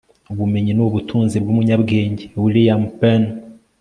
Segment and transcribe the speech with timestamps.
[0.31, 3.23] ubumenyi ni ubutunzi bw'umunyabwenge.- william penn